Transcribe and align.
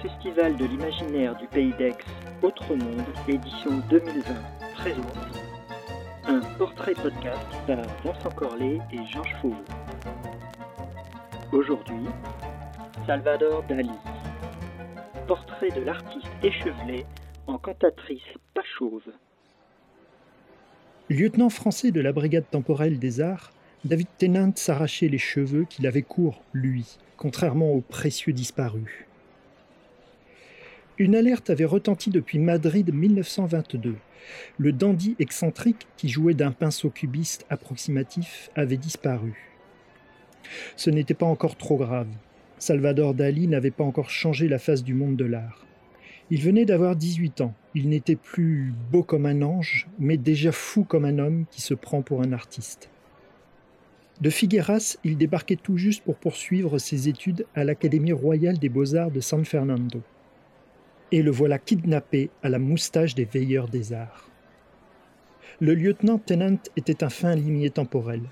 Festival 0.00 0.56
de 0.56 0.64
l'imaginaire 0.64 1.36
du 1.36 1.46
Pays 1.48 1.72
d'Aix, 1.78 1.96
Autre 2.42 2.74
Monde, 2.74 3.04
édition 3.28 3.78
2020, 3.90 4.22
présente 4.74 5.16
un 6.26 6.40
portrait 6.56 6.94
podcast 6.94 7.46
par 7.66 7.82
Vincent 8.04 8.30
Corlet 8.30 8.78
et 8.92 9.04
Georges 9.12 9.36
Fauveau. 9.40 9.64
Aujourd'hui, 11.52 12.06
Salvador 13.06 13.62
Dali. 13.64 13.90
Portrait 15.26 15.70
de 15.70 15.80
l'artiste 15.80 16.26
échevelé 16.42 17.04
en 17.46 17.58
cantatrice 17.58 18.22
pas 18.54 18.62
chauve. 18.78 19.12
Lieutenant 21.10 21.50
français 21.50 21.90
de 21.90 22.00
la 22.00 22.12
brigade 22.12 22.48
temporelle 22.50 22.98
des 22.98 23.20
arts, 23.20 23.50
David 23.84 24.06
Tennant 24.16 24.52
s'arrachait 24.54 25.08
les 25.08 25.18
cheveux 25.18 25.64
qu'il 25.64 25.86
avait 25.86 26.02
courts, 26.02 26.40
lui, 26.52 26.98
contrairement 27.16 27.70
aux 27.72 27.80
précieux 27.80 28.32
disparus. 28.32 29.06
Une 30.98 31.16
alerte 31.16 31.48
avait 31.48 31.64
retenti 31.64 32.10
depuis 32.10 32.38
Madrid 32.38 32.92
1922. 32.92 33.96
Le 34.58 34.72
dandy 34.72 35.16
excentrique 35.18 35.86
qui 35.96 36.10
jouait 36.10 36.34
d'un 36.34 36.52
pinceau 36.52 36.90
cubiste 36.90 37.46
approximatif 37.48 38.50
avait 38.54 38.76
disparu. 38.76 39.50
Ce 40.76 40.90
n'était 40.90 41.14
pas 41.14 41.24
encore 41.24 41.56
trop 41.56 41.78
grave. 41.78 42.08
Salvador 42.58 43.14
Dali 43.14 43.48
n'avait 43.48 43.70
pas 43.70 43.84
encore 43.84 44.10
changé 44.10 44.48
la 44.48 44.58
face 44.58 44.84
du 44.84 44.92
monde 44.92 45.16
de 45.16 45.24
l'art. 45.24 45.66
Il 46.30 46.42
venait 46.42 46.66
d'avoir 46.66 46.94
18 46.94 47.40
ans. 47.40 47.54
Il 47.74 47.88
n'était 47.88 48.16
plus 48.16 48.74
beau 48.90 49.02
comme 49.02 49.24
un 49.24 49.40
ange, 49.40 49.88
mais 49.98 50.18
déjà 50.18 50.52
fou 50.52 50.84
comme 50.84 51.06
un 51.06 51.18
homme 51.18 51.46
qui 51.50 51.62
se 51.62 51.72
prend 51.72 52.02
pour 52.02 52.20
un 52.20 52.32
artiste. 52.32 52.90
De 54.20 54.28
Figueras, 54.28 54.98
il 55.04 55.16
débarquait 55.16 55.56
tout 55.56 55.78
juste 55.78 56.04
pour 56.04 56.16
poursuivre 56.16 56.78
ses 56.78 57.08
études 57.08 57.46
à 57.54 57.64
l'Académie 57.64 58.12
royale 58.12 58.58
des 58.58 58.68
beaux-arts 58.68 59.10
de 59.10 59.20
San 59.20 59.44
Fernando. 59.46 60.02
Et 61.12 61.20
le 61.20 61.30
voilà 61.30 61.58
kidnappé 61.58 62.30
à 62.42 62.48
la 62.48 62.58
moustache 62.58 63.14
des 63.14 63.26
veilleurs 63.26 63.68
des 63.68 63.92
arts. 63.92 64.30
Le 65.60 65.74
lieutenant 65.74 66.18
Tennant 66.18 66.58
était 66.76 67.04
un 67.04 67.10
fin 67.10 67.34
limier 67.34 67.68
temporel. 67.68 68.22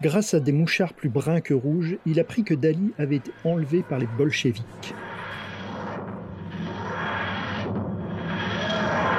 Grâce 0.00 0.32
à 0.32 0.40
des 0.40 0.52
mouchards 0.52 0.94
plus 0.94 1.10
bruns 1.10 1.42
que 1.42 1.52
rouges, 1.52 1.98
il 2.06 2.18
apprit 2.18 2.44
que 2.44 2.54
Dali 2.54 2.94
avait 2.96 3.16
été 3.16 3.30
enlevé 3.44 3.82
par 3.82 3.98
les 3.98 4.08
bolcheviks. 4.16 4.94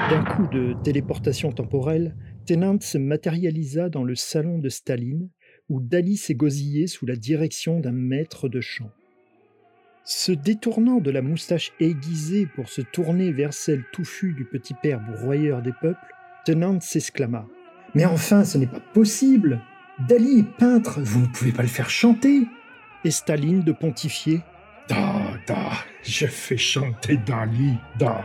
D'un 0.09 0.23
coup 0.23 0.47
de 0.47 0.73
téléportation 0.83 1.51
temporelle, 1.51 2.15
Tennant 2.47 2.79
se 2.79 2.97
matérialisa 2.97 3.89
dans 3.89 4.03
le 4.03 4.15
salon 4.15 4.57
de 4.57 4.69
Staline, 4.69 5.29
où 5.69 5.79
Dali 5.79 6.17
s'égosillait 6.17 6.87
sous 6.87 7.05
la 7.05 7.15
direction 7.15 7.79
d'un 7.79 7.91
maître 7.91 8.49
de 8.49 8.59
chant. 8.59 8.89
Se 10.11 10.31
détournant 10.31 10.99
de 10.99 11.11
la 11.11 11.21
moustache 11.21 11.71
aiguisée 11.79 12.47
pour 12.47 12.67
se 12.67 12.81
tourner 12.81 13.31
vers 13.31 13.53
celle 13.53 13.83
touffue 13.93 14.33
du 14.33 14.43
petit 14.43 14.73
père 14.73 14.99
broyeur 14.99 15.61
des 15.61 15.71
peuples, 15.71 15.99
Tennant 16.45 16.79
s'exclama. 16.79 17.45
Mais 17.93 18.05
enfin, 18.05 18.43
ce 18.43 18.57
n'est 18.57 18.65
pas 18.65 18.80
possible. 18.80 19.61
Dali 20.07 20.39
est 20.39 20.57
peintre, 20.57 20.99
vous 20.99 21.21
ne 21.21 21.27
pouvez 21.27 21.52
pas 21.52 21.61
le 21.61 21.67
faire 21.67 21.91
chanter. 21.91 22.47
Et 23.05 23.11
Staline 23.11 23.61
de 23.61 23.71
pontifier. 23.71 24.41
Da, 24.87 25.37
da, 25.45 25.73
je 26.02 26.25
fais 26.25 26.57
chanter 26.57 27.17
Dali, 27.17 27.77
da. 27.99 28.23